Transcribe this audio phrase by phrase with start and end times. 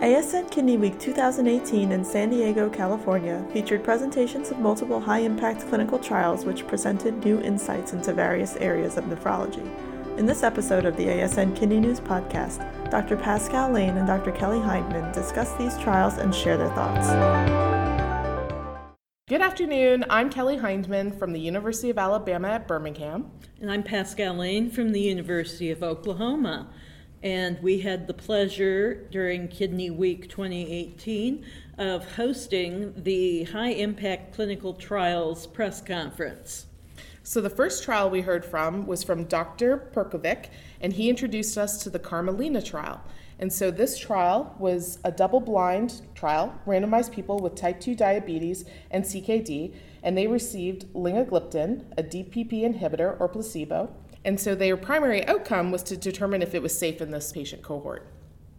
[0.00, 5.98] ASN Kidney Week 2018 in San Diego, California featured presentations of multiple high impact clinical
[5.98, 9.66] trials which presented new insights into various areas of nephrology.
[10.18, 12.58] In this episode of the ASN Kidney News podcast,
[12.90, 13.16] Dr.
[13.16, 14.32] Pascale Lane and Dr.
[14.32, 17.08] Kelly Hyndman discuss these trials and share their thoughts.
[19.28, 20.04] Good afternoon.
[20.10, 23.30] I'm Kelly Hyndman from the University of Alabama at Birmingham.
[23.62, 26.68] And I'm Pascale Lane from the University of Oklahoma.
[27.26, 31.44] And we had the pleasure during Kidney Week 2018
[31.76, 36.66] of hosting the High Impact Clinical Trials press conference.
[37.24, 39.90] So, the first trial we heard from was from Dr.
[39.92, 43.02] Perkovic, and he introduced us to the Carmelina trial.
[43.40, 48.66] And so, this trial was a double blind trial, randomized people with type 2 diabetes
[48.92, 49.74] and CKD,
[50.04, 53.92] and they received linagliptin, a DPP inhibitor, or placebo.
[54.26, 57.62] And so their primary outcome was to determine if it was safe in this patient
[57.62, 58.08] cohort.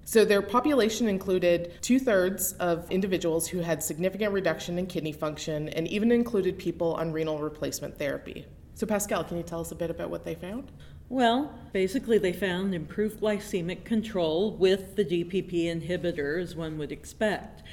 [0.05, 5.67] So their population included two thirds of individuals who had significant reduction in kidney function
[5.67, 8.45] and even included people on renal replacement therapy.
[8.75, 10.71] So, Pascale, can you tell us a bit about what they found?
[11.09, 17.63] Well, basically, they found improved glycemic control with the DPP inhibitor, as one would expect.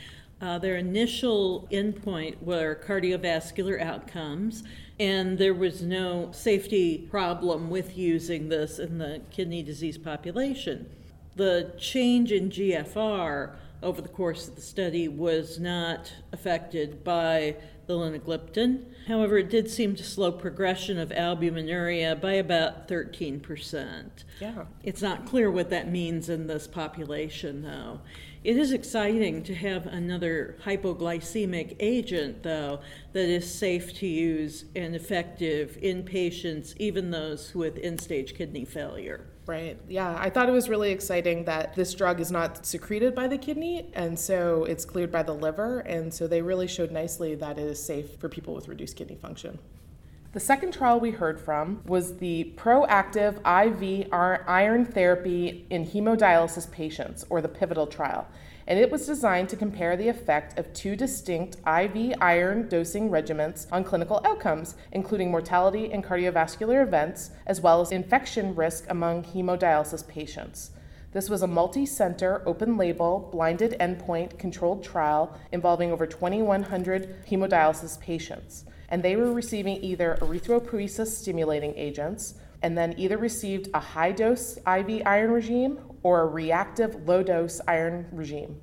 [0.45, 4.63] Uh, their initial endpoint were cardiovascular outcomes,
[5.01, 10.87] and there was no safety problem with using this in the kidney disease population.
[11.35, 17.57] The change in GFR over the course of the study was not affected by
[17.87, 18.85] the linagliptin.
[19.07, 24.25] However, it did seem to slow progression of albuminuria by about 13%.
[24.41, 24.65] Yeah.
[24.83, 28.01] It's not clear what that means in this population, though.
[28.43, 32.81] It is exciting to have another hypoglycemic agent, though,
[33.13, 38.67] that is safe to use and effective in patients, even those with end stage kidney
[38.67, 39.27] failure.
[39.47, 39.79] Right.
[39.89, 40.17] Yeah.
[40.19, 43.91] I thought it was really exciting that this drug is not secreted by the kidney,
[43.93, 45.81] and so it's cleared by the liver.
[45.81, 49.17] And so they really showed nicely that it is safe for people with reduced kidney
[49.17, 49.59] function.
[50.33, 57.25] The second trial we heard from was the proactive IV iron therapy in hemodialysis patients,
[57.29, 58.27] or the pivotal trial.
[58.67, 63.67] And it was designed to compare the effect of two distinct IV iron dosing regimens
[63.71, 70.07] on clinical outcomes, including mortality and cardiovascular events, as well as infection risk among hemodialysis
[70.09, 70.71] patients.
[71.13, 78.01] This was a multi center, open label, blinded endpoint controlled trial involving over 2,100 hemodialysis
[78.01, 84.13] patients and they were receiving either erythropoiesis stimulating agents and then either received a high
[84.13, 88.61] dose IV iron regime or a reactive low dose iron regime.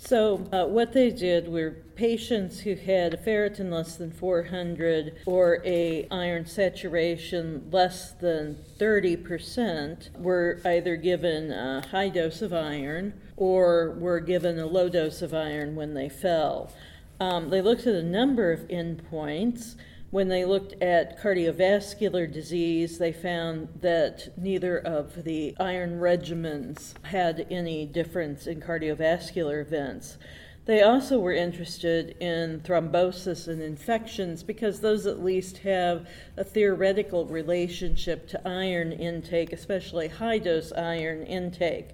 [0.00, 5.60] So, uh, what they did were patients who had a ferritin less than 400 or
[5.64, 13.96] a iron saturation less than 30% were either given a high dose of iron or
[13.98, 16.72] were given a low dose of iron when they fell.
[17.18, 19.74] Um, they looked at a number of endpoints.
[20.10, 27.46] When they looked at cardiovascular disease, they found that neither of the iron regimens had
[27.50, 30.16] any difference in cardiovascular events.
[30.64, 36.08] They also were interested in thrombosis and infections because those at least have
[36.38, 41.90] a theoretical relationship to iron intake, especially high dose iron intake.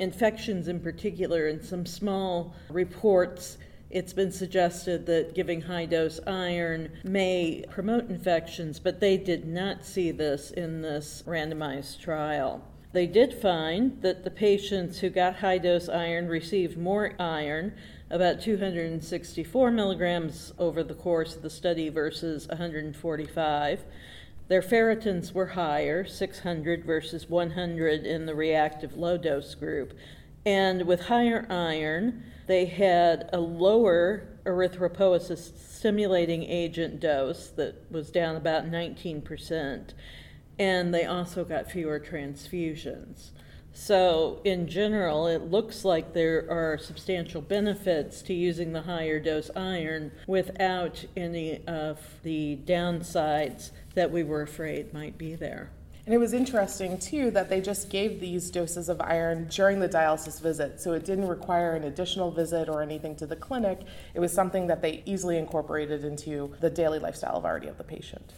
[0.00, 3.56] Infections, in particular, in some small reports
[3.92, 9.84] it's been suggested that giving high dose iron may promote infections, but they did not
[9.84, 12.62] see this in this randomized trial.
[12.92, 17.74] They did find that the patients who got high dose iron received more iron,
[18.10, 23.84] about 264 milligrams over the course of the study versus 145.
[24.48, 29.94] Their ferritins were higher, 600 versus 100 in the reactive low dose group.
[30.44, 38.34] And with higher iron, they had a lower erythropoiesis stimulating agent dose that was down
[38.34, 39.90] about 19%,
[40.58, 43.30] and they also got fewer transfusions.
[43.74, 49.50] So, in general, it looks like there are substantial benefits to using the higher dose
[49.56, 55.70] iron without any of the downsides that we were afraid might be there.
[56.04, 59.88] And it was interesting too that they just gave these doses of iron during the
[59.88, 60.80] dialysis visit.
[60.80, 63.82] So it didn't require an additional visit or anything to the clinic.
[64.14, 67.84] It was something that they easily incorporated into the daily lifestyle of already of the
[67.84, 68.32] patient.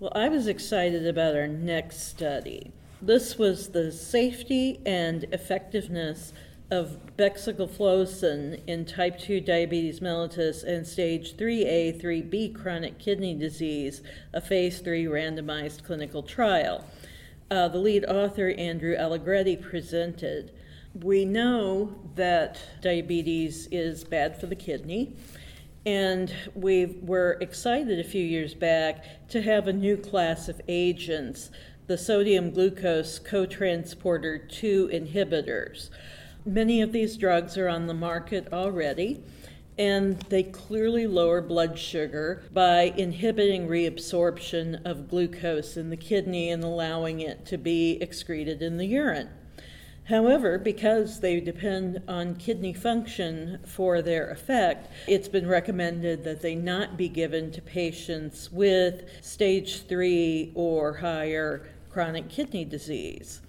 [0.00, 2.72] Well, I was excited about our next study.
[3.00, 6.34] This was the safety and effectiveness
[6.70, 14.02] of bexagliflozin in type 2 diabetes mellitus and stage 3A, 3B chronic kidney disease,
[14.34, 16.84] a phase 3 randomized clinical trial.
[17.50, 20.52] Uh, the lead author, Andrew Allegretti, presented.
[20.94, 25.16] We know that diabetes is bad for the kidney.
[25.86, 31.50] And we were excited a few years back to have a new class of agents,
[31.86, 35.88] the sodium glucose cotransporter 2 inhibitors.
[36.44, 39.22] Many of these drugs are on the market already,
[39.78, 46.64] and they clearly lower blood sugar by inhibiting reabsorption of glucose in the kidney and
[46.64, 49.30] allowing it to be excreted in the urine.
[50.08, 56.54] However, because they depend on kidney function for their effect, it's been recommended that they
[56.54, 63.42] not be given to patients with stage three or higher chronic kidney disease.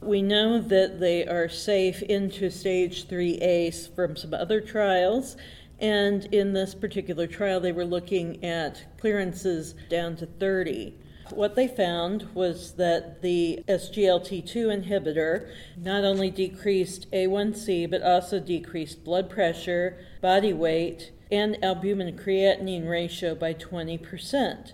[0.00, 5.36] We know that they are safe into stage 3A from some other trials,
[5.78, 10.94] and in this particular trial, they were looking at clearances down to 30.
[11.30, 19.04] What they found was that the SGLT2 inhibitor not only decreased A1C, but also decreased
[19.04, 24.72] blood pressure, body weight, and albumin creatinine ratio by 20%.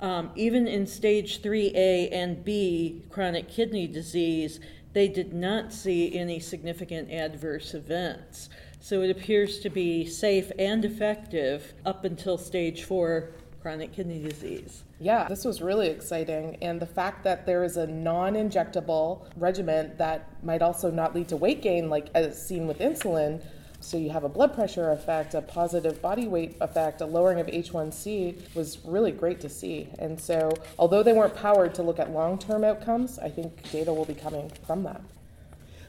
[0.00, 4.58] Um, even in stage 3A and B chronic kidney disease,
[4.94, 8.48] they did not see any significant adverse events.
[8.82, 13.30] So it appears to be safe and effective up until stage 4
[13.62, 14.82] chronic kidney disease.
[14.98, 16.58] Yeah, this was really exciting.
[16.60, 21.28] And the fact that there is a non injectable regimen that might also not lead
[21.28, 23.40] to weight gain, like as seen with insulin.
[23.78, 27.46] So you have a blood pressure effect, a positive body weight effect, a lowering of
[27.46, 29.90] A1C was really great to see.
[30.00, 33.92] And so, although they weren't powered to look at long term outcomes, I think data
[33.92, 35.02] will be coming from that.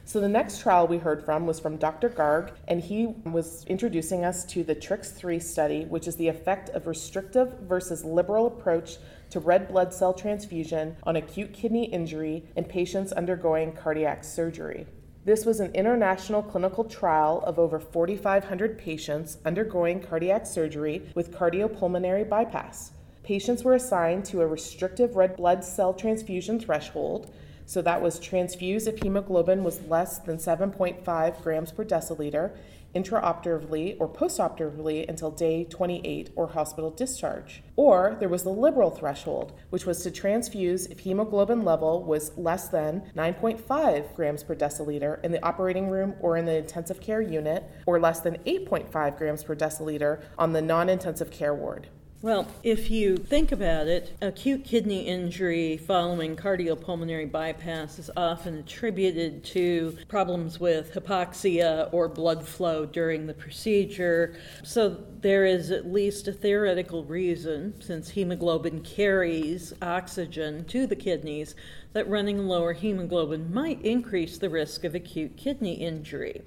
[0.06, 2.10] So the next trial we heard from was from Dr.
[2.10, 6.86] Garg, and he was introducing us to the TRICS-III study, which is the effect of
[6.86, 8.98] restrictive versus liberal approach
[9.30, 14.86] to red blood cell transfusion on acute kidney injury in patients undergoing cardiac surgery.
[15.24, 22.28] This was an international clinical trial of over 4,500 patients undergoing cardiac surgery with cardiopulmonary
[22.28, 22.92] bypass.
[23.22, 27.32] Patients were assigned to a restrictive red blood cell transfusion threshold,
[27.66, 32.56] so that was transfused if hemoglobin was less than 7.5 grams per deciliter
[32.94, 37.62] intraoperatively or postoperatively until day 28 or hospital discharge.
[37.76, 42.68] Or there was the liberal threshold, which was to transfuse if hemoglobin level was less
[42.68, 47.64] than 9.5 grams per deciliter in the operating room or in the intensive care unit,
[47.86, 51.88] or less than 8.5 grams per deciliter on the non intensive care ward.
[52.24, 59.44] Well, if you think about it, acute kidney injury following cardiopulmonary bypass is often attributed
[59.44, 64.36] to problems with hypoxia or blood flow during the procedure.
[64.62, 71.54] So there is at least a theoretical reason, since hemoglobin carries oxygen to the kidneys,
[71.92, 76.40] that running lower hemoglobin might increase the risk of acute kidney injury.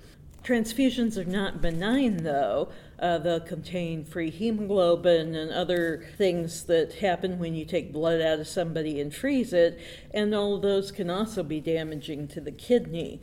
[0.44, 2.70] Transfusions are not benign, though.
[3.00, 8.40] Uh, they'll contain free hemoglobin and other things that happen when you take blood out
[8.40, 9.80] of somebody and freeze it,
[10.14, 13.22] and all of those can also be damaging to the kidney.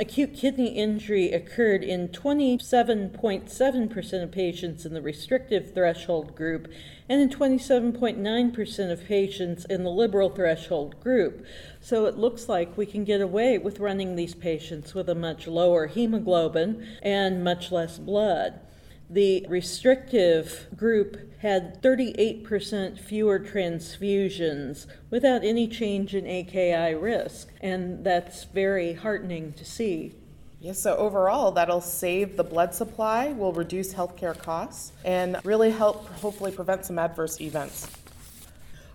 [0.00, 6.66] Acute kidney injury occurred in 27.7% of patients in the restrictive threshold group
[7.08, 11.46] and in 27.9% of patients in the liberal threshold group.
[11.80, 15.46] So it looks like we can get away with running these patients with a much
[15.46, 18.58] lower hemoglobin and much less blood.
[19.12, 28.44] The restrictive group had 38% fewer transfusions without any change in AKI risk, and that's
[28.44, 30.14] very heartening to see.
[30.62, 36.06] Yes, so overall, that'll save the blood supply, will reduce healthcare costs, and really help
[36.20, 37.90] hopefully prevent some adverse events.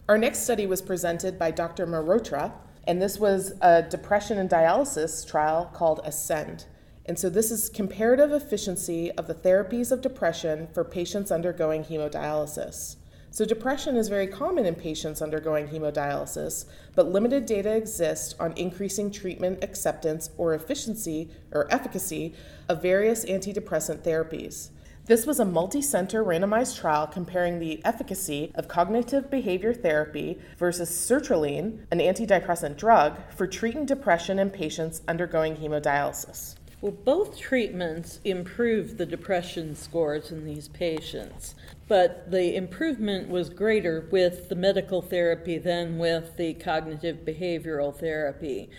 [0.10, 1.86] Our next study was presented by Dr.
[1.86, 2.54] Mehrotra,
[2.88, 6.66] and this was a depression and dialysis trial called Ascend.
[7.08, 12.98] And so this is comparative efficiency of the therapies of depression for patients undergoing hemodialysis.
[13.30, 19.12] So, depression is very common in patients undergoing hemodialysis, but limited data exists on increasing
[19.12, 22.34] treatment acceptance or efficiency or efficacy
[22.68, 24.70] of various antidepressant therapies.
[25.06, 30.90] This was a multi center randomized trial comparing the efficacy of cognitive behavior therapy versus
[30.90, 36.57] sertraline, an antidepressant drug, for treating depression in patients undergoing hemodialysis.
[36.80, 41.56] Well, both treatments improved the depression scores in these patients,
[41.88, 48.70] but the improvement was greater with the medical therapy than with the cognitive behavioral therapy.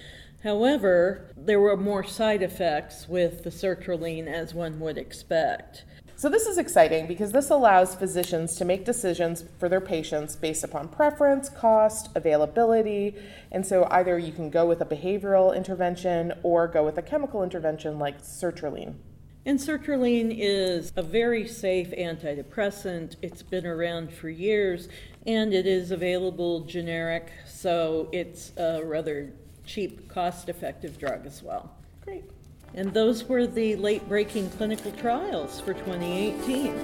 [0.44, 5.84] However, there were more side effects with the sertraline as one would expect.
[6.18, 10.64] So, this is exciting because this allows physicians to make decisions for their patients based
[10.64, 13.14] upon preference, cost, availability.
[13.52, 17.44] And so, either you can go with a behavioral intervention or go with a chemical
[17.44, 18.96] intervention like sertraline.
[19.46, 23.14] And sertraline is a very safe antidepressant.
[23.22, 24.88] It's been around for years
[25.24, 29.32] and it is available generic, so it's a rather
[29.64, 31.77] cheap, cost effective drug as well.
[32.74, 36.74] And those were the late breaking clinical trials for 2018.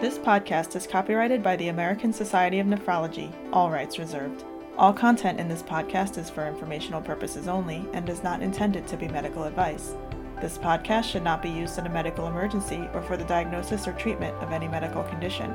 [0.00, 4.44] This podcast is copyrighted by the American Society of Nephrology, all rights reserved.
[4.76, 8.96] All content in this podcast is for informational purposes only and is not intended to
[8.96, 9.94] be medical advice.
[10.40, 13.92] This podcast should not be used in a medical emergency or for the diagnosis or
[13.92, 15.54] treatment of any medical condition.